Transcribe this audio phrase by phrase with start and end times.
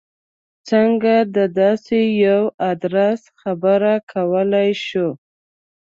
[0.69, 5.09] څنګه د داسې یوه ادرس خبره کولای شو.